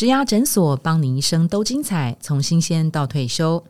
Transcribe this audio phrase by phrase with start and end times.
[0.00, 3.62] 植牙诊所，帮你一生都精彩，从新鲜到退休。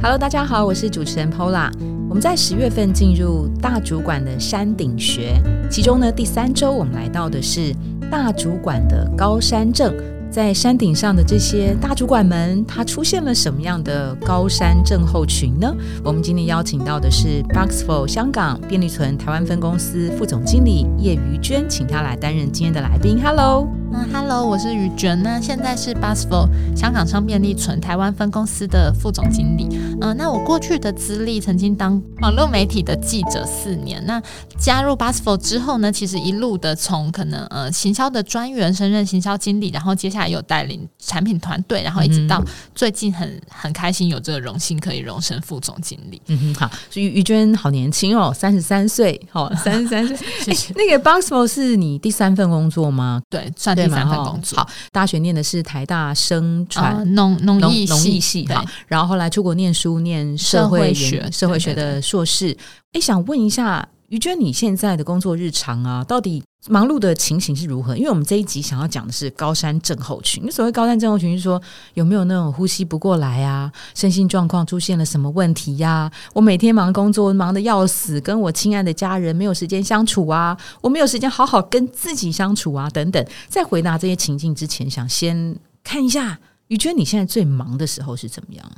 [0.00, 1.72] Hello，大家好，我是主持人 Pola。
[2.08, 7.74] 我们在十月份进入大主管的山顶学，其中呢第三周我们来到的是
[8.08, 9.92] 大主管的高山症。
[10.30, 15.74] 在山顶上的这些大主管们，他出现了什么样的高山症候群呢？
[16.04, 23.20] 我们今天邀请到的是 Boxful 香港便利存台湾分公司副总经理叶瑜娟，请他来担任今天的来宾。
[23.20, 23.79] Hello。
[23.92, 29.66] 嗯，Hello，我是于娟那，现在是 b u s f o 香港商便利存台湾分公司的副总经理。
[30.00, 34.00] 嗯，那我过去的资历曾经当网络媒体的记者四年。
[34.06, 34.22] 那
[34.56, 42.40] 加入 b u s f o 之后呢，其实一路的从可能呃行销的专员升任行销经理，然后接下来又带领产品团队，然后一直到
[42.74, 46.22] 最近很很开心有这个荣幸可以荣升副总经理。
[46.28, 50.56] 嗯哼，好，所以于娟好年轻哦，三十三岁，好，三十三岁。
[50.76, 53.20] 那个 b u s f o 是你第三份工作吗？
[53.28, 53.79] 对，算。
[53.84, 57.02] 第三份工作，好，大学念的是台大生传。
[57.14, 62.56] 农农艺农艺系，好，然后后来出国念书，念社会学社会学的硕士。
[62.92, 66.42] 哎，想问一下于娟，你现在的工作日常啊，到底？
[66.68, 67.96] 忙碌的情形是如何？
[67.96, 70.50] 因为我们这一集想要讲的是高山症候群。
[70.50, 71.62] 所谓高山症候群，是说
[71.94, 76.10] 有没有那种呼吸不过来啊，身心状况出现了什么问题呀？
[76.34, 83.24] 我每天忙工作，忙得要死，跟我亲爱的家人没有时间相处啊，我没有时间好好跟自己相处啊，等等。
[83.48, 88.70] 在回答这些情境之前，想先看一下于娟，你现在最忙的时候是怎么样？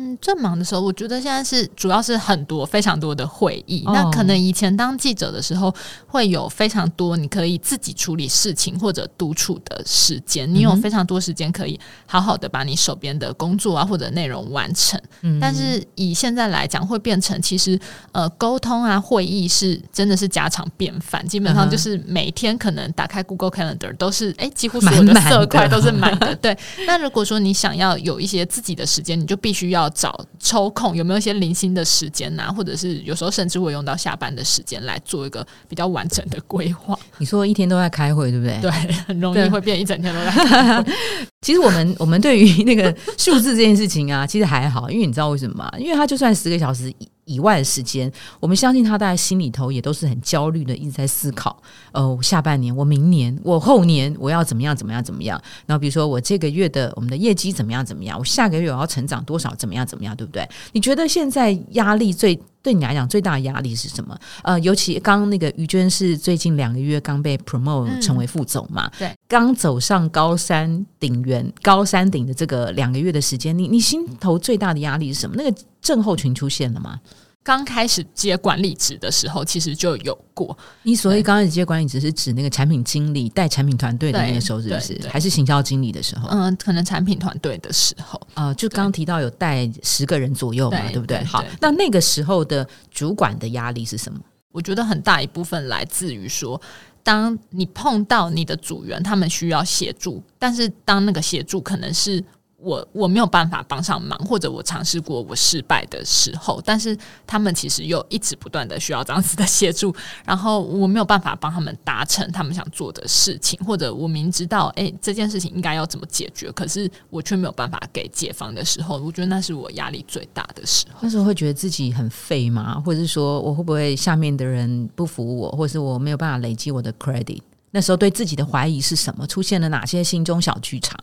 [0.00, 3.82] 嗯，最忙的时候，我觉得现在是主要是很多非常多的会议。
[3.84, 5.74] 那可能以前当记者的时候，
[6.06, 14.98] 会有非常多你可以自己处理事情或者独处的时间，你有非常多时间可以好好的把你手边的工作啊或者内容完成。
[15.38, 17.78] 但是以现在来讲，会变成其实
[18.12, 26.34] 呃沟通啊会议是真的是家常便饭，基本上就是每天可能打开 Google Calendar 都是哎几乎所有的色块都是满的。
[26.40, 29.89] 对，那如果说你想要有一些自己的时间，你就必须要。
[29.90, 36.98] 要找抽空有没有一些零星的时间呐，或者是有时候甚至会用到下班的时间来做一个比较完整的规划。
[37.18, 38.58] 你说一天都在开会，对不对？
[38.60, 38.70] 对，
[39.06, 40.84] 很容易会变一整天都在。
[41.42, 45.72] 其实我们我们对于那个数字这件事情啊，其实还好，因为你知道为什么吗？
[45.78, 46.92] 因为它就算十个小时。
[47.30, 48.10] 以外的时间，
[48.40, 51.56] 我们相信他大概心里头也都是很焦虑的，一直在思考。
[51.92, 55.40] 呃，下半年，我明年，我后年，我要怎么样，怎么样，怎么样？
[55.66, 58.18] 然后比如说，我这个月的我们的业绩怎么样，怎么样？
[58.18, 60.16] 我下个月我要成长多少，怎么样，怎么样？
[60.16, 60.48] 对不对？
[60.72, 64.18] 你觉得现在压力最对你来讲最大的压力是什么？
[64.42, 68.90] 呃，尤其刚刚那个于娟是最近两个月刚被 promote 成为副总嘛？
[68.98, 75.36] 对，刚走上高山顶原高山顶的这个两个月的时间，你你心头最大的压力是什么？
[75.38, 77.00] 那个症候群出现了吗？
[77.42, 80.56] 刚开始接管理职的时候，其实就有过。
[80.82, 85.00] 你所谓刚开始接管理职，是指那个产品经理带产品团队的那个时候，是不是？
[85.08, 86.28] 还是行销经理的时候？
[86.28, 88.20] 嗯，可能产品团队的时候。
[88.34, 91.24] 呃，就刚刚提到有带十个人左右嘛，对不对？
[91.24, 94.20] 好，那那个时候的主管的压力是什么？
[94.52, 96.60] 我觉得很大一部分来自于说，
[97.02, 102.22] 当你碰到你的组员，他们需要协助，但是当那个协助可能是。
[102.62, 109.94] 我我没有办法帮上忙，或者我尝试过我失败的时候，但是他们其实又一直不断的需要这样子的协助，
[110.24, 120.98] 然后我没有办法帮他们达成他们想做的事情，或者我明知道哎这件事情应该要怎么解决，可是我却没有办法给解放的时候，我觉得那是我压力最大的时候。
[121.00, 122.80] 那时候会觉得自己很废吗？
[122.84, 127.40] 或者是说我会不会下面的人不服我，或者是我没有办法累积我的 credit？
[127.70, 129.26] 那时候对自己的怀疑是什么？
[129.26, 130.98] 出现了哪些心中小剧场？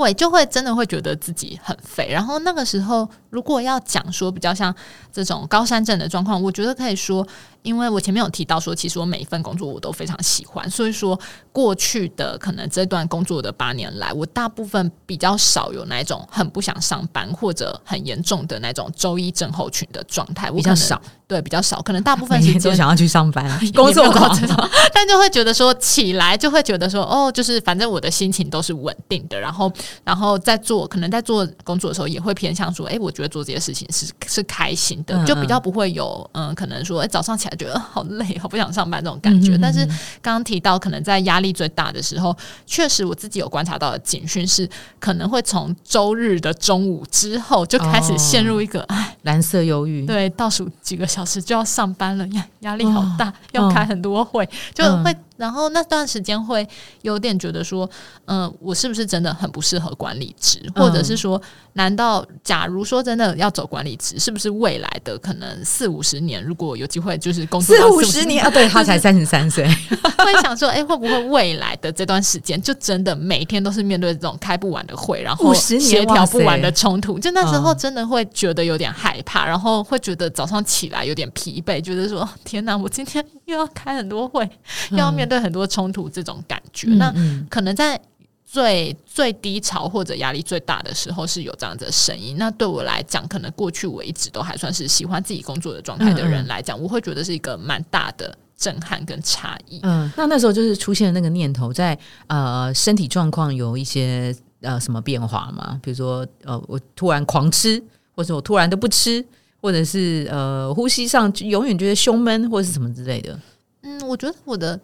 [0.00, 4.74] 会就会真的会觉得自己很废，然后那个时候如果要讲说比较像
[5.12, 7.26] 这种高山症的状况，我觉得可以说。
[7.62, 11.20] 因为我前面有提到说，其实我每一份工作我都非常喜欢，所以说
[11.52, 20.98] 过去的可能这段工作的八年来，我大部分比较少有那种很不想上班或者很严重的那种周一症候群的状态，我比较少，
[21.30, 24.36] 对，比较少，可能大部分时间都想要去上班，工作狂，
[24.92, 29.72] 但就会觉得说起来就会觉得说，哦，就是反正我的心情都是稳定的，然后
[30.02, 37.56] 然后在做，可能在做工作的时候也会偏向说，哎，我觉得做这些事情是是开心的，就比较不会有嗯，可能说，哎，早上起来。
[37.60, 39.58] 觉得好累，好不想上班这种感觉。
[39.58, 39.84] 但是
[40.22, 42.34] 刚刚提到，可能在压力最大的时候，
[42.64, 44.66] 确实我自己有观察到的警讯是，
[44.98, 50.06] 可能会从周日的中午之后就开始陷入一个哎蓝色忧郁。
[50.06, 55.16] 对，倒数几个小时就要上班了，压，压力好大，要开很多会，就会。
[55.40, 56.66] 然后那段时间会
[57.02, 57.88] 有点觉得说，
[58.26, 61.40] 嗯，我是不是真的很不适合管理职，或者是说，
[61.72, 68.44] 难道假如说真的要走管理职，是不是未来的可能四五十年，如果有机会就是工作四五十年？
[68.44, 68.50] 啊？
[68.50, 69.66] 对他才三十三岁，
[70.18, 77.18] 会想说，哎，会不会未来的这段时间就真的每天都是面对这种开不完的会，然后协调不完的冲突？
[77.18, 84.48] 就那时候真的会觉得有点害怕，然后会觉得早上起来有点疲惫，觉得说，天哪，我今天又要开很多会，
[84.90, 87.14] 又要面对很多冲突，这种感觉，那
[87.48, 87.98] 可能在
[88.44, 92.36] 最最低潮或者压力最大的时候是有这样子的声音。
[92.36, 99.78] 那对我来讲，可能过去我一直都还算是喜欢自己工作的状态的人来讲，我会觉得是一个蛮大的震撼跟差异。
[99.84, 101.96] 嗯，那那时候就是出现那个念头，在
[102.26, 105.78] 呃身体状况有一些呃什么变化吗？
[105.80, 107.80] 比如说呃我突然狂吃，
[108.16, 109.24] 或者我突然都不吃，
[109.62, 113.38] 或者是呃呼吸上永远觉得胸闷，或者是什么之类的。
[113.82, 114.80] 嗯，我觉得我的。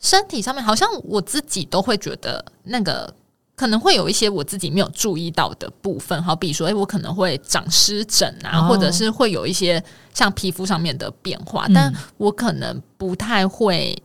[0.00, 3.12] 身体上面好像我自己都会觉得那个
[3.54, 9.82] 可能会有一些我自己没有注意到的部分，好比说，哎，我可能会长湿疹啊，或者是会有一些
[10.14, 13.96] 像皮肤上面的变化，但我可能不太会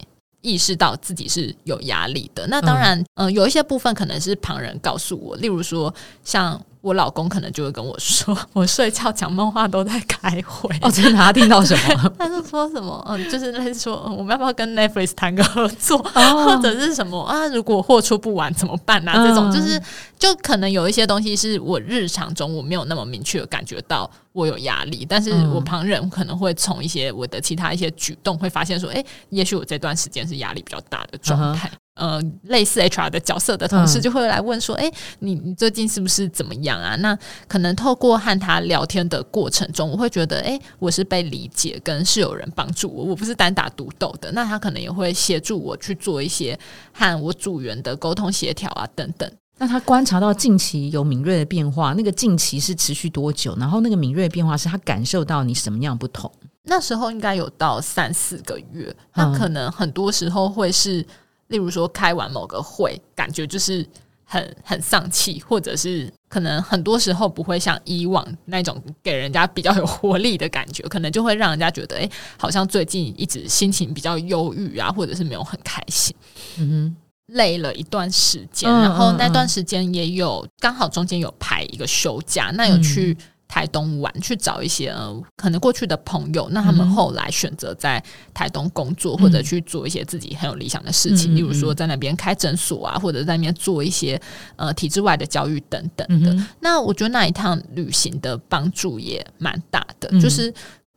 [0.42, 2.46] 意识到自己是有压力的。
[2.48, 5.94] 那当然，嗯，有一些部分可能是旁人告诉我，例如说
[6.24, 6.62] 像。
[6.86, 10.70] 我老公可能就会跟我说， 我睡觉讲梦话都在开会。
[10.84, 11.18] 哦，真的？
[11.18, 12.14] 他听到什么？
[12.20, 13.04] 他是说什么？
[13.10, 17.48] 嗯，就是类似说，我们要不要跟 Netflix 谈个合作，或者是什么啊？
[17.48, 19.12] 如果货出不完怎么办呢？
[19.28, 19.82] 这种就是，
[20.20, 31.72] 就可能有一些东西是我日常中我没有那么明确的感觉到我有压力，但是我旁人可能会从一些我的其他一些举动会发现说，哎，也许我这段时间是压力比较大的状态。
[31.96, 44.30] 呃，类似 HR 的角色的同事就会来问说：“哎，你你最近是不是怎么样啊？”那可能透过和他聊天的过程中，我会觉得，哎，我是被理解，跟是有人帮助我，我不是单打独斗的。
[44.34, 46.60] 那他可能也会协助我去做一些
[46.92, 49.32] 和我组员的沟通协调啊，等等。
[49.58, 53.56] 那他观察到近期有敏锐的变化，那个近期是持续多久？
[53.58, 56.30] 然后那个敏锐变化是他感受到你什么样不同？
[56.64, 61.06] 那时候应该有到三四个月，那可能很多时候会是。
[61.48, 63.86] 例如说，开完某个会，感觉就是
[64.24, 76.16] 很很丧气，或者是可能很多时候不会像以往那种给人家比较有活力的感觉，可能就会让人家觉得，哎，好像最近一直心情比较忧郁啊，或者是没有很开心，
[76.58, 76.96] 嗯哼，
[77.28, 83.16] 累了一段时间，然后那段时间也有刚好中间有排一个休假，那有去。
[83.48, 88.04] 台东玩去找一些呃，可能过去的朋友，那他们后来选择在
[88.34, 94.20] 台东工作，或者去做一些自己很有理想的事情，例如说在那边开诊所啊，或者在那边做一些
[94.56, 96.36] 呃体制外的教育等等的。
[96.60, 100.54] 那我觉得那一趟旅行的帮助也蛮大的，就是。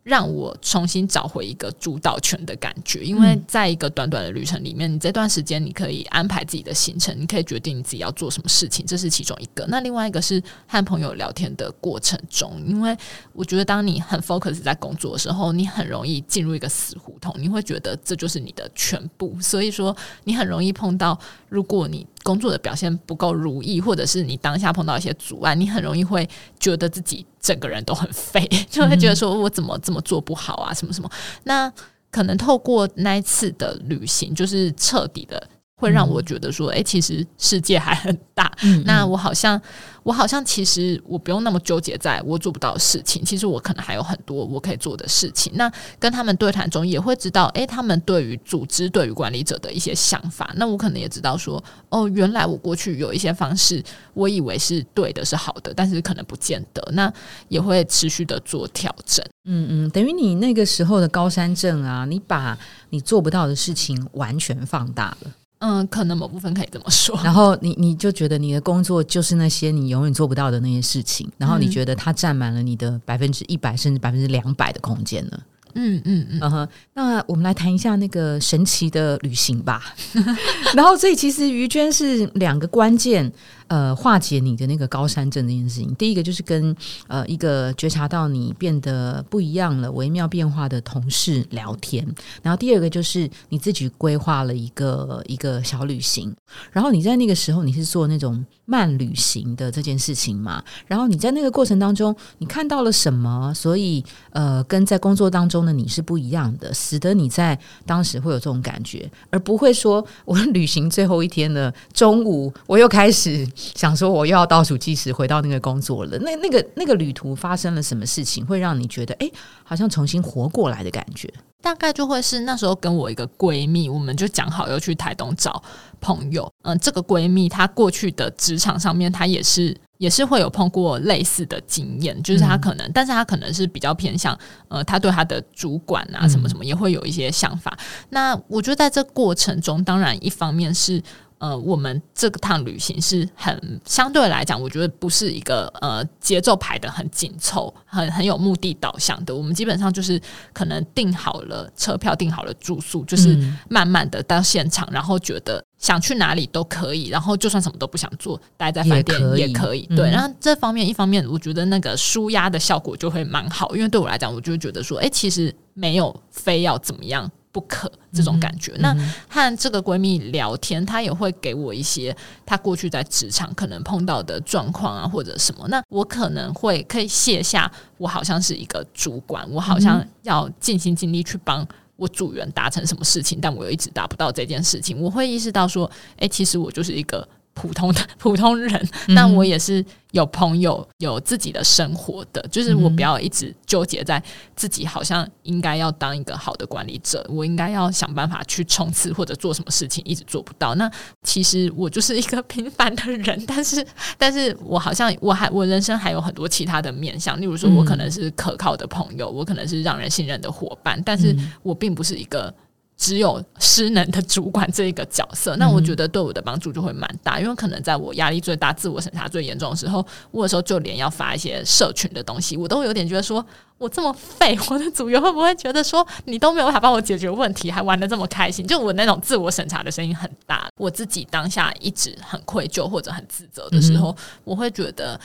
[0.09, 9.67] 让我重新找回一个主导权的感觉，因为在一个短短的旅程里面，你这段时间你可以安排自己的行程，你可以决定你自己要做什么事情，这是其中一个。
[9.69, 12.97] 那另外一个是和朋友聊天的过程中，因为
[13.35, 19.95] 我觉得当你很 focus 在工作的时候，你很容易进入一个死胡同，你会觉得这就是你的全部，所以说
[20.25, 21.21] 你很容易碰到，
[21.51, 26.29] 如果你工作的表现不够如意，或者是你当下碰到一些阻碍，你很容易会
[26.61, 27.25] 觉得自己。
[27.41, 31.11] 整个人都很废， 就会觉得说我怎么这么做不好啊，什么什么。
[31.45, 31.73] 那
[32.11, 35.43] 可能透过那一次的旅行，就是彻底的。
[35.79, 38.53] 会让我觉得说，哎，其实世界还很大。
[38.85, 39.61] 那我好像，
[40.03, 43.25] 我好像其实我不用那么纠结在我做不到的事情。
[43.25, 45.53] 其实我可能还有很多我可以做的事情。
[45.55, 45.71] 那
[46.01, 50.53] 跟他们对谈中也会知道，哎，他们对于组织、对于管理者的一些想法。
[50.57, 53.81] 那我可能也知道说，哦，原来我过去有一些方式，
[54.15, 56.83] 我以为是对的、是好的，但是可能不见得。
[56.93, 57.13] 那
[57.47, 59.25] 也会持续的做调整。
[59.45, 62.59] 嗯嗯，等于你那个时候的高山症啊，你把
[62.91, 65.31] 你做不到的事情完全放大了。
[65.61, 67.19] 嗯，可能某部分可以这么说。
[67.25, 75.39] 然后你你就觉得你的工作就是那些你永远做不到的那些事情，然后你觉得它占满了你的百分之一百甚至百分之两百的空间呢？
[75.75, 76.69] 嗯嗯嗯，嗯哼。
[76.95, 79.95] 那我们来谈一下那个神奇的旅行吧。
[80.75, 83.33] 然后，所以其实于娟是两个关键。
[83.69, 86.75] 呃，化解你的那个高山症这件事情，第一个就是跟
[87.07, 92.03] 呃一个觉察到你变得不一样了、微妙变化的同事聊天，
[92.43, 96.35] 然后第二个就是你自己规划了一个一个小旅行，
[96.73, 103.53] 然后你在那个时候你是做那种慢旅行的这件事情嘛，然后你在那个过程当中你看到了什么？
[103.55, 113.47] 所以呃，跟在工作当中的你是不一样的，使得你在当时会有这种感觉，而不会说我旅行最后一天的中午我又开始。
[113.75, 119.29] 想说我又要倒数计时回到那个工作了，那那个那个旅途发生了什么事情，会让你觉得哎，
[119.65, 121.33] 好像重新活过来的感觉？
[121.61, 125.61] 大概就会是那时候跟我一个闺蜜，我们就讲好要去台东找
[126.01, 126.49] 朋友。
[126.63, 134.39] 嗯，这个闺蜜她过去的职场上面，她也是也是会有碰过类似的经验，就是她可能，但是她可能是比较偏向，
[134.69, 137.77] 呃，她对她的主管啊什么什么也会有一些想法。
[138.11, 141.03] 那我觉得在这过程中，当然一方面是。
[141.39, 149.35] 呃，我们这个趟旅行是很相对来讲，我觉得不是一个呃节奏排的很紧凑、很很有目的导向的。
[149.35, 150.21] 我们基本上就是
[150.53, 159.87] 可能订好了车票、订好了住宿，就是慢慢的到现场，然后觉得想去哪里都可以，然后就算什么都不想做，待在饭店也可以。
[159.97, 167.31] 对，然后这方面一方面，我觉得那个舒压的效果就会蛮好，因为对我来讲，我就会觉得说，哎，其实没有非要怎么样。
[167.59, 168.73] 不可这种感觉。
[168.79, 168.95] 那
[169.29, 175.67] 和这个闺蜜聊天，她也会给我一些她过去在职场可能碰到的状况啊，或者什么。
[175.67, 185.01] 那我可能会可以卸下，我好像是一个主管，我好像要尽心尽力去帮我组员达成什么事情，但我又一直达不到这件事情。
[185.01, 187.29] 我会意识到说，哎，其实我就是一个。
[187.59, 194.23] 普通的 普通人，但我也是有朋友，有自己的生活的，就是我不要一直纠结在
[194.55, 200.77] 自己好像应该要当一个好的管理者，我应该要想办法去冲刺或者做什么事情，一直做不到。
[200.77, 200.89] 那
[201.25, 203.85] 其实我就是一个平凡的人， 但是，
[204.17, 212.55] 但是我好像我还我人生还有很多其他的面向，例如说我可能是可靠的朋友，我可能是让人信任的伙伴，但是我并不是一个。
[212.99, 223.45] 只有失能的主管这一个角色， 那我觉得对我的帮助就会蛮大，因为可能在我压力最大、自我审查最严重的时候，我有时候就连要发一些社群的东西，我都有点觉得说，
[223.79, 228.67] 我这么废，我的组员会不会觉得说，你都没有办法帮我解决问题，还玩的这么开心？
[228.69, 235.19] 就我那种自我审查的声音很大，我自己当下一直很愧疚或者很自责的时候，我会觉得。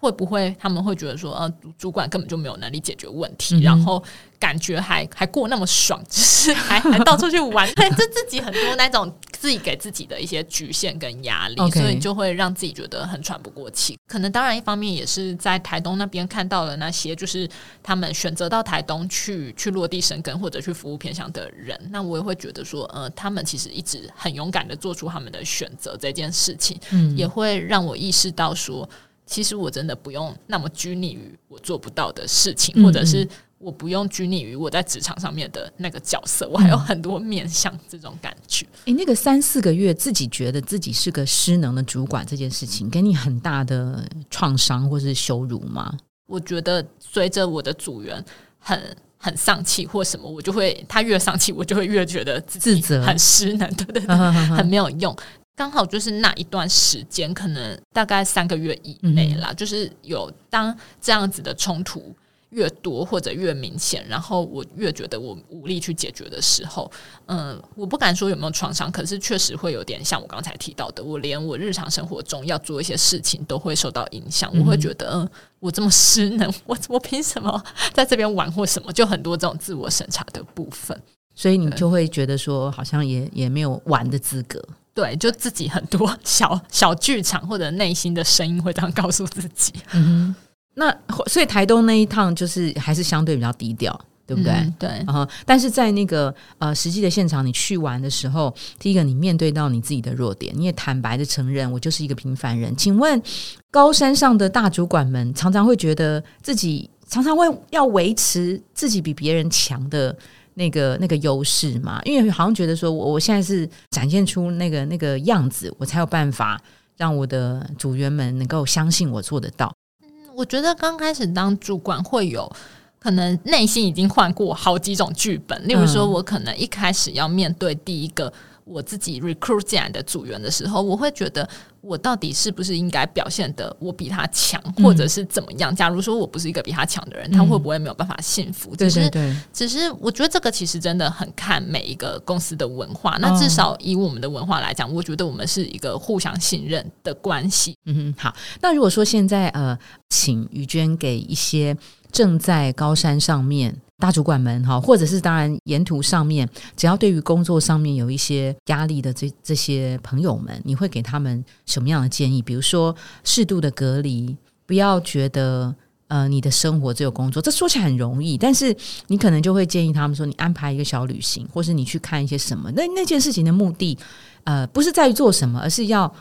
[0.00, 4.02] 会不会他们会觉得说，呃，主管根本就没有能力解决问题，然后
[4.38, 13.98] 感觉还还过那么爽，就是 还还到处去玩， 这自己很多那种自己给自己的一些局限跟压力，所以就会让自己觉得很喘不过气。
[14.06, 17.48] 可能当然一方面也是在台东那边看到了那些，就是
[17.82, 28.88] 他们选择到台东去去落地生根或者去服务偏向的人，那我也会觉得说，呃，他们其实一直很勇敢的做出他们的选择这件事情，嗯，也会让我意识到说。
[29.28, 38.66] 其实我真的不用那么拘泥于我做不到的事情，或者是我不用拘泥于我在职场上面的那个角色，我还有很多面向这种感觉。
[38.86, 45.94] 诶，那个三四个月自己觉得自己是个失能的主管这件事情，给你很大的创伤或是羞辱吗？
[46.26, 48.24] 我觉得随着我的组员
[48.58, 54.16] 很很丧气或什么，我就会他越丧气，我就会越觉得自责，很失能，对对对，
[54.56, 55.14] 很没有用。
[55.58, 62.14] 刚好就是那一段时间，可能大概三个月以内啦，就是有当这样子的冲突
[62.50, 66.88] 越多或者越明显，然后我越觉得我无力去解决的时候，
[67.26, 77.60] 嗯，我不敢说有没有创伤，可是确实会有点像我刚才提到的，我连我日常生活中要做一些事情都会受到影响，我会觉得，嗯，我这么失能，我 我凭什么
[77.92, 81.02] 在这边玩或什么，就很多这种自我审查的部分，
[81.38, 84.60] 所以你就会觉得说，好像也也没有玩的资格。
[84.92, 89.72] 对，就自己很多小小剧场或者内心的声音会这样告诉自己。
[89.92, 90.34] 嗯，
[90.74, 90.92] 那
[91.28, 94.52] 所以台东那一趟就是还是相对比较低调，对不对？
[94.80, 94.88] 对。
[95.06, 102.76] 然后，但是在那个呃实际的现场，你去玩的时候，第一个你面对到你自己的弱点，你也坦白的承认我就是一个平凡人。
[102.76, 103.22] 请问
[103.70, 110.18] 高山上的大主管们常常会觉得自己常常会要维持自己比别人强的。
[110.58, 116.60] 那个那个优势嘛，因为好像觉得说，我我现在是展现出那个那个样子，我才有办法
[116.96, 119.72] 让我的组员们能够相信我做得到。
[120.02, 122.50] 嗯，我觉得刚开始当主管会有
[122.98, 128.32] 可能内心已经换过好几种剧本，例如说，我可能一开始要面对第一个。
[128.68, 131.48] 我自己 recruit 进来的组员的时候，我会觉得
[131.80, 135.74] 我到底是不是应该表现的我比他强，或者是怎么样？
[135.74, 138.76] 假如说我不是一个比他强的人，他会不会没有办法幸福？
[138.76, 143.16] 对对对，只是我觉得这个其实真的很看每一个公司的文化。
[143.20, 147.74] 那至少以我们的文化来讲，我觉得我们是一个互相信任的关系。
[147.86, 148.34] 嗯哼，好。
[148.60, 149.78] 那如果说现在呃，
[150.10, 151.76] 请于娟给一些
[152.12, 153.80] 正在高山上面。
[153.98, 162.40] 大主管们哈，或者是当然沿途上面，只要对于工作上面有一些压力的这这些朋友们，你会给他们什么样的建议？
[162.40, 164.36] 比如说适度的隔离，
[164.66, 165.74] 不要觉得
[166.06, 168.74] 呃你的生活只有工作，这说起来很容易，但是
[169.08, 172.70] 你可能就会建议他们说，你安排一个小旅行，或是你去看一些什么。
[172.70, 173.98] 那那件事情的目的，
[174.44, 176.14] 呃，不是在于做什么，而是要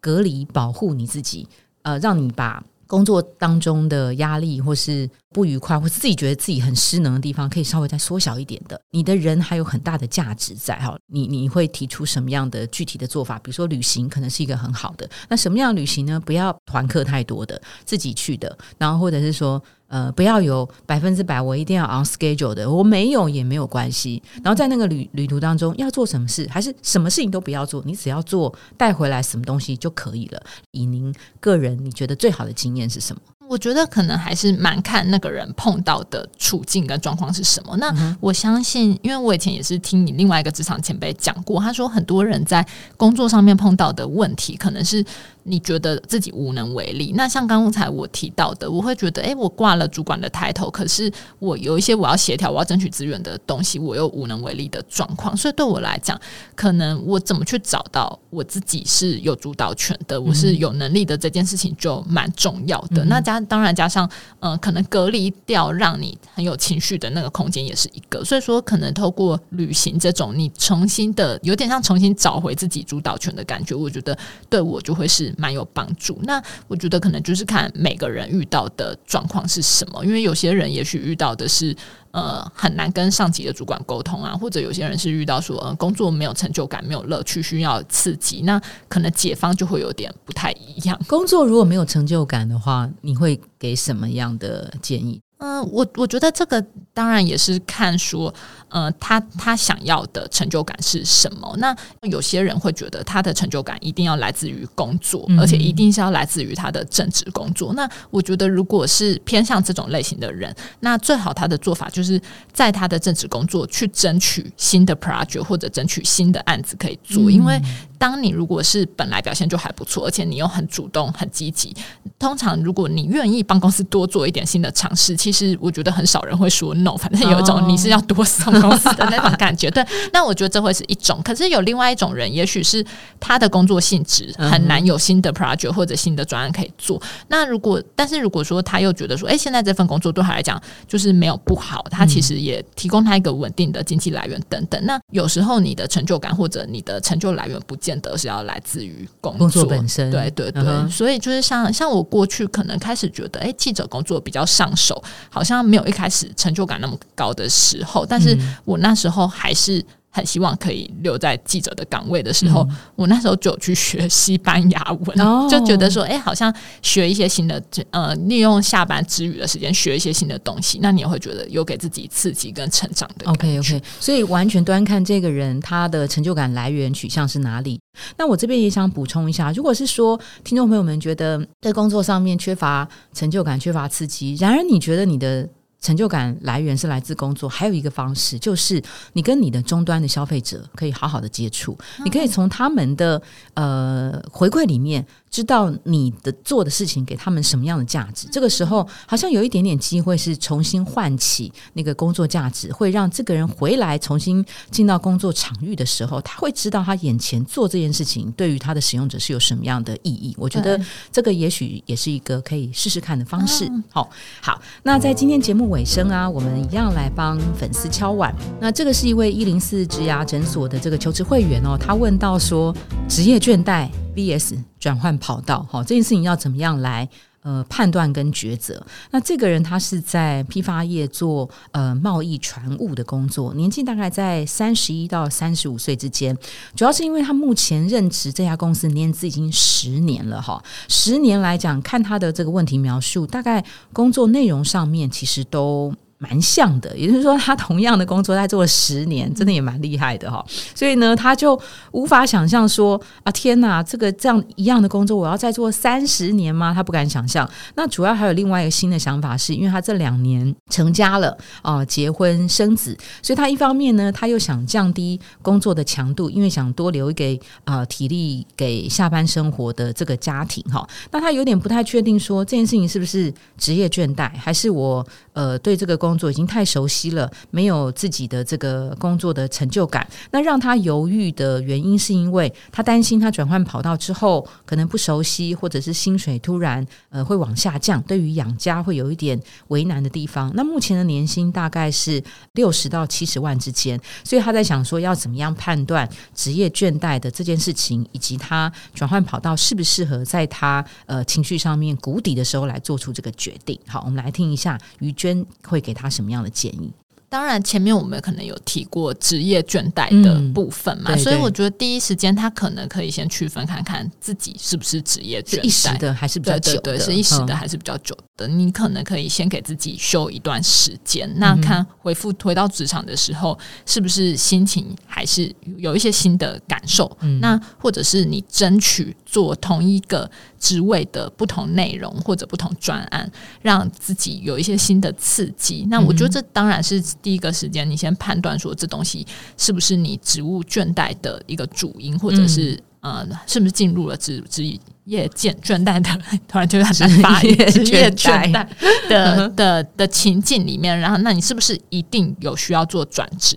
[0.00, 1.48] 隔离保护你自己，
[1.82, 2.62] 呃，让你把。
[2.86, 8.80] 工作当中的压力，或是不愉快，或是自己觉得自己很失能的地方，可以稍微再缩小一点的。
[8.90, 10.96] 你的人还有很大的价值在哈。
[11.06, 13.38] 你你会提出什么样的具体的做法？
[13.38, 15.08] 比如说旅行，可能是一个很好的。
[15.28, 16.20] 那什么样的旅行呢？
[16.20, 18.56] 不要团客太多的，自己去的。
[18.78, 19.62] 然后或者是说，
[19.94, 24.20] 呃，不要有百分之百我一定要 on schedule 的，我没有也没有关系。
[24.42, 30.42] 然后在那个旅旅途当中要做什么事，还是什么事情都不要做，你只要做带回来什么东西就可以了。
[30.72, 33.22] 以您个人你觉得最好的经验是什么？
[33.48, 37.76] 我觉得可能还是蛮看那个人碰到的处境跟状况是什么。
[37.76, 45.04] 那我相信，因为我以前也是听你另外一个职场前辈讲过，他说很多人在工作上面碰到的问题，可能是。
[45.44, 47.12] 你觉得自己无能为力？
[47.14, 55.36] 那像刚才我提到的，我会觉得，哎，我挂了主管的抬头，可是我有一些我要协调、我要争取资源的东西，我又无能为力的状况。
[55.36, 56.18] 所以对我来讲，
[56.54, 63.04] 可能我怎么去找到我自己是有主导权的，我是有能力的这件事情就蛮重要的。
[63.04, 64.10] 那加当然加上，
[64.40, 68.24] 嗯，可能隔离掉让你很有情绪的那个空间也是一个。
[68.24, 74.16] 所以说，可能透过旅行这种，你重新的有点像重新找回自己主导权的感觉，我觉得
[74.48, 75.33] 对我就会是。
[75.38, 76.18] 蛮有帮助。
[76.22, 81.74] 那我觉得可能就是看每个人遇到的状况是什么，因为有些人也许遇到的是
[82.10, 90.98] 呃很难跟上级的主管沟通啊，或者有些人是遇到说呃工作没有成就感、没有乐趣，需要刺激，那可能解方就会有点不太一样。
[91.06, 95.20] 工作如果没有成就感的话，你会给什么样的建议？
[95.44, 98.32] 嗯，我我觉得这个当然也是看说。
[98.70, 101.54] 呃，他他想要的成就感是什么？
[101.58, 101.72] 那
[102.08, 107.72] 有些人会觉得他的成就感一定要来自于工作，而且一定是要来自于他的正职工作。
[107.74, 112.20] 那我觉得，如果是偏向这种类型的人，那最好他的做法就是
[112.52, 117.30] 在他的正职工作去争取新的 project 或者争取新的案子可以做。
[117.30, 117.56] 因为
[117.96, 121.72] 当你如果是本来表现就还不错，而且你又很主动、很积极，
[122.18, 126.96] 通常如果你愿意帮公司多做一点新的尝试，其实我觉得很少人会说 no。
[126.96, 128.54] 反正有一种你是要多送。
[128.60, 131.20] 公司的那种感觉， 对，那我觉得这会是一种。
[131.24, 132.86] 可是有另外一种人，也许是
[133.18, 137.02] 他的工作性质很难有新的 project 或者新的专案可以做。
[137.26, 144.80] 那如果，但是如果说他又觉得说，哎，现在这份工作对他来讲就是没有不好，他其实也提供他一个稳定的经济来源等等。
[144.86, 150.10] 那有时候你的成就感或者你的成就来源，不见得是要来自于工作本身。
[150.12, 158.34] 对对对，所以就是像像我过去可能开始觉得，哎，记者工作比较上手，好像没有一开始成就感那么高的时候，但是。
[158.64, 173.28] 我那时候还是很希望可以留在记者的岗位的时候，我那时候就去学西班牙文，就觉得说，哎，好像学一些新的，呃，利用下班之余的时间学一些新的东西，那你也会觉得有给自己刺激跟成长的。
[173.28, 177.80] OK OK，所以完全端看这个人他的成就感来源取向是哪里。
[178.16, 185.48] 那我这边也想补充一下，如果是说听众朋友们觉得在工作上面缺乏成就感、缺乏刺激，然而你觉得你的。
[185.84, 193.20] 成就感来源是来自工作，还有一个方式就是你跟你的终端的消费者可以好好的接触，你可以从他们的
[193.52, 195.06] 呃回馈里面。
[195.34, 210.36] 知道你的做的事情给他们什么样的价值，这个时候好像有一点点机会是重新唤起那个工作价值，会让这个人回来重新进到工作场域的时候，他会知道他眼前做这件事情对于他的使用者是有什么样的意义。
[210.38, 213.68] 我觉得这个也许也是一个可以试试看的方式。
[213.90, 214.08] 好，
[214.40, 218.32] 好，那在今天节目尾声啊，我们一样来帮粉丝敲碗。
[218.60, 222.72] 那这个是一位一零四职牙诊所的这个求职会员哦，他问到说
[223.08, 223.90] 职业倦怠。
[224.14, 227.08] VS 转换跑道，哈，这件事情要怎么样来
[227.40, 228.86] 呃判断跟抉择？
[229.12, 236.36] 那这个人他是在批发业做呃贸易船务的工作，年纪大概在三十一到三十五岁之间，
[236.76, 245.94] 主要是因为他目前任职这家公司年资已经十年了，哈，十年来讲，看他的这个问题描述，大概工作内容上面其实都。
[246.18, 250.44] 蛮像的，也就是说，他同样的工作他做了十年，真的也蛮厉害的哈。
[250.74, 256.72] 所以呢，他就无法想象说啊，天哪，这个这样一样的工作，我要再做三十年吗？
[256.72, 257.48] 他不敢想象。
[257.74, 270.86] 那主要还有另外一个新的想法，是因为他这两年成家了啊，结婚生子，所以他一方面呢，他又想降低工作的强度，因为想多留给啊体力给下班生活的这个家庭哈。
[271.10, 276.03] 那他有点不太确定说这件事情是不是职业倦怠，还是我呃对这个。
[276.04, 280.06] 工作已经太熟悉了，没有自己的这个工作的成就感。
[280.32, 290.52] 那让他犹豫的原因，是因为他担心他转换跑道之后可能不熟悉，或者是薪水突然呃会往下降，对于养家会有一点为难的地方。
[290.54, 303.78] 那目前的年薪大概是六十到七十万之间，所以他在想说要怎么样判断职业倦怠的这件事情，以及他转换跑道适不适合在他呃情绪上面谷底的时候来做出这个决定。
[303.86, 306.92] 好，我们来听一下于娟会给他什么样的建议。
[307.34, 318.46] 当然，前面我们可能有提过职业倦怠的部分嘛，所以我觉得第一时间他可能可以先区分看看自己是不是职业倦怠，一时的还是比较久的，是一时的还是比较久的。
[318.46, 327.18] 你可能可以先给自己休一段时间，那看回复回到职场的时候，是不是心情还是有一些新的感受？
[327.40, 333.28] 那或者是你争取做同一个职位的不同内容或者不同专案，
[333.60, 335.84] 让自己有一些新的刺激。
[335.90, 337.02] 那我觉得这当然是。
[337.24, 344.62] 第一个时间，你先判断说这东西是不是你植物倦怠的一个主因，或者是呃，是不是进入了植职
[345.06, 346.10] 业倦倦怠的，
[346.46, 348.68] 突然就很难发职业倦怠
[349.08, 353.56] 的 的的情境里面，然后那你是不是一定有需要做转职？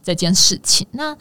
[0.00, 1.16] 这件事情那。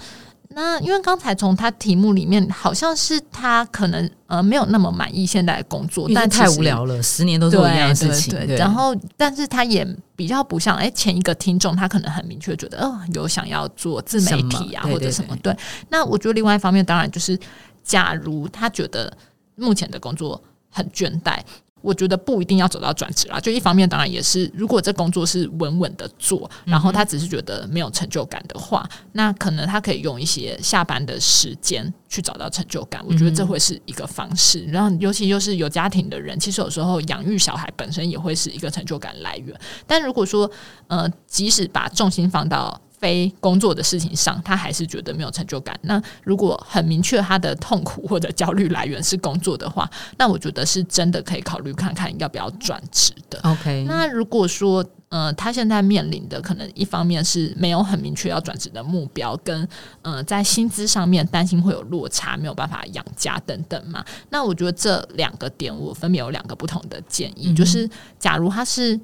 [0.49, 8.55] 那因为刚才从他题目里面，好像是他可能呃没有那么满意现在的工作，但太无聊了，十年都做一样的事情。
[8.55, 15.36] 然后，但是他也比较不像哎前一个听众，他可能很明确觉得哦有想要做自媒体啊或者什么。
[15.43, 15.55] 对，
[15.89, 17.38] 那我觉得另外一方面，当然就是
[17.83, 19.15] 假如他觉得
[19.55, 21.39] 目前的工作很倦怠。
[21.88, 33.02] 我觉得不一定要走到转职啦，就一方面当然也是，如果这工作是稳稳的做，然后他只是觉得没有成就感的话，那可能他可以用一些下班的时间去找到成就感。
[33.08, 34.65] 我觉得这会是一个方式。
[34.65, 39.58] 然后尤其又是有家庭的人，其实有时候养育小孩本身也会是一个成就感来源。
[39.86, 40.52] 但如果说
[40.88, 45.77] 呃，即使把重心放到非工作的事情上，他还是觉得没有成就感。
[45.83, 53.39] 那如果很明确他的痛苦或者焦虑来源是工作的话，那我觉得是真的可以考虑看看要不要转职的。
[53.43, 59.67] OK，那如果说呃，他现在面临的可能一方面是没有很明确要转职的目标，跟
[60.01, 64.03] 呃在薪资上面担心会有落差，没有办法养家等等嘛。
[64.29, 68.99] 那我觉得这两个点我分别有两个不同的建议，就是假如他是。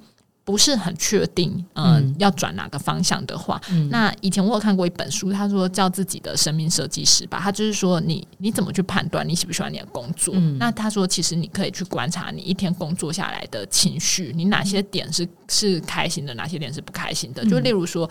[0.45, 10.36] 不是很确定，嗯，要转哪个方向的话，那以前我有看过一本书，他说叫自己的生命设计师吧，他就是说你你怎么去判断你喜不喜欢你的工作？
[10.60, 17.45] 那他说其实你可以去观察你一天工作下来的情绪，你哪些点是是开心的，哪些点是不开心的？
[17.45, 18.10] 就例如说。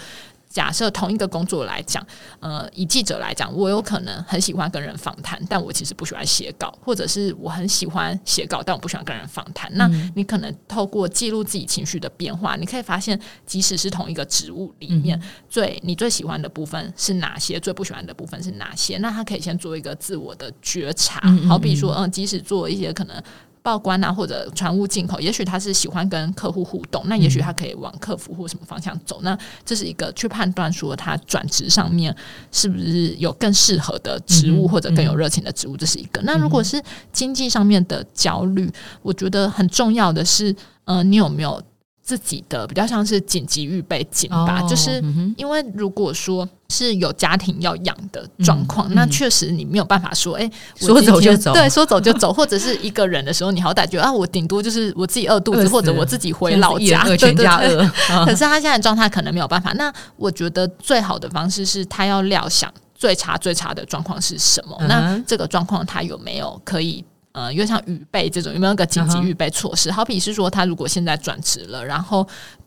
[0.52, 2.06] 假设同一个工作来讲，
[2.40, 9.70] 呃，以记者来讲，我有可能很喜欢跟人访谈，但我其实不喜欢写稿，或者是我很喜欢写稿，但我不喜欢跟人访谈。
[9.74, 18.98] 那你可能透过记录自己情绪的变化，你可以发现，即使是同一个职务里面，最你最喜欢的部分是哪些，最不喜欢的部分是哪些？
[18.98, 23.22] 那他可以先做一个自我的觉察，好比说，嗯，即使做一些可能。
[23.62, 29.20] 报关啊，或者船务进口，也许他是喜欢跟客户互动，那也许他可以往客服或什么方向走。
[29.22, 32.14] 那这是一个去判断说他转职上面
[32.50, 36.20] 是不是有更适合的职务或者更有热情的职务，这是一个。
[36.22, 38.70] 那如果是经济上面的焦虑，
[39.00, 41.62] 我觉得很重要的是，呃，你有没有？
[42.02, 45.02] 自己的比较像是紧急预备金吧，就是
[45.36, 57.88] 因为如果说是有家庭要养的状况，那确实你没有办法说，哎，说走就走，对，说走就走， 或者是一个人的时候，你好歹觉得啊，我顶多就是我自己饿肚子，或者我自己回老家， 全家饿。
[58.24, 59.72] 可是他现在状态可能没有办法。
[59.74, 67.04] 那我觉得最好的方式是他要料想最差最差的状况是什么，那这个状况他有没有可以。
[67.32, 69.90] 呃，因为像预备这种有没有个紧急预备措施？
[69.90, 72.26] 好比是说，他如果现在转职了，然后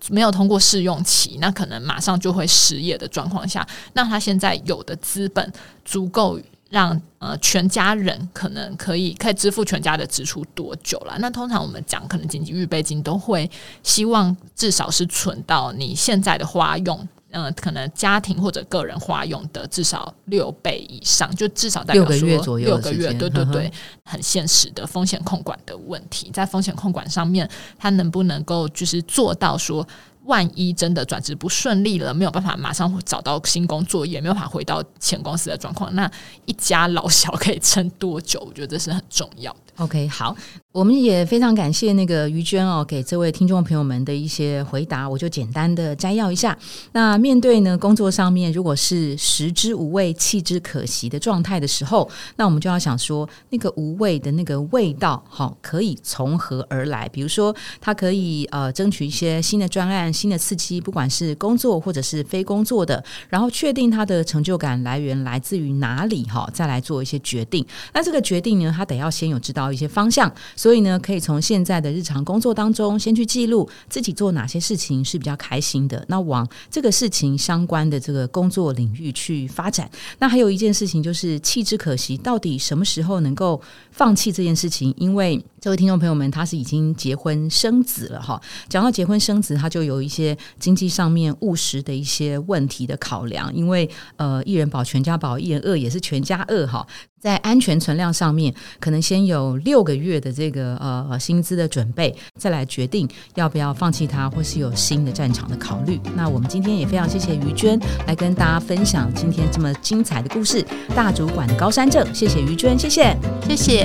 [0.09, 6.39] 没有通过试用期，那可能马上就会失业的状况下，那他现在有的资本足够
[6.71, 11.15] 让呃全家人可能可以可以支付全家的支出多久了？
[11.19, 13.49] 那通常我们讲，可能紧急预备金都会
[13.83, 17.07] 希望至少是存到你现在的花用。
[17.37, 23.69] 嗯，可能家庭或者个人花用的至少六倍以上，就至少代表说六个月，对对对，
[24.05, 29.85] 很现实的风险控管的问题，在风险控管上面，他能不能够就是做到说，
[30.23, 36.09] 万一真的转职不顺利了，没有办法马上找到新工作，也没有办法回到前公司的状况，那
[36.45, 38.39] 一家老小可以撑多久？
[38.47, 39.64] 我觉得这是很重要的。
[39.77, 40.35] OK，好。
[40.71, 46.57] 我们也非常感谢那个于娟哦，给这位听众朋友们的一些回答，我就简单的摘要一下。
[46.91, 57.07] 那面对呢工作上面，如果是食之无味，弃之可惜的状态的时候，那我们就要想说，那个无味的那个味道，好，可以从何而来？
[57.07, 67.65] 比如说，它可以呃争取一些新的专案、新的刺激，不管是工作或者是非工作的，然后确定它的成就感来源来自于哪里，哈，再来做一些决定。
[67.93, 70.31] 那这个决定呢，它得要先有知道一些方向。
[70.55, 79.89] 所以呢，可以从现在的日常工作当中，先去记录自己做哪些事情是比较开心的，那往这个事情相关的这个工作领域去发展。
[80.19, 83.61] 那还有一件事情就是弃之可惜，到底什么时候能够
[83.95, 84.93] 放弃这件事情？
[84.97, 88.39] 因为这位听众朋友们他是已经结婚生子了哈。
[88.67, 93.53] 讲到结婚生子，他就有一些经济上面务实的一些问题的考量。
[93.55, 96.85] 因为呃，一人保全家保，一人饿也是全家饿哈。
[97.17, 105.99] 在安全存量上面，可能先有六个月的这个呃薪资的准备，再来决定要不要放弃它，或是有新的战场的考虑。
[106.15, 110.63] 那我们今天也非常谢谢于娟来跟大家分享今天这么精彩的故事，
[110.95, 112.05] 大主管的高山症。
[112.13, 113.84] 谢谢于娟，谢谢，谢谢。